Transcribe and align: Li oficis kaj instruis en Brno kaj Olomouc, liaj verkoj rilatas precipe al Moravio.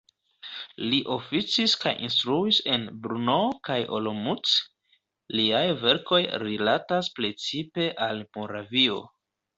Li 0.91 0.99
oficis 1.15 1.73
kaj 1.83 1.91
instruis 2.07 2.61
en 2.77 2.87
Brno 3.03 3.35
kaj 3.69 3.77
Olomouc, 3.99 4.55
liaj 5.41 5.63
verkoj 5.85 6.23
rilatas 6.47 7.15
precipe 7.21 7.89
al 8.07 8.27
Moravio. 8.39 8.99